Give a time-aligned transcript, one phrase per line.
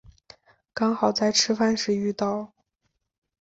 [0.73, 2.53] 刚好在吃饭时遇到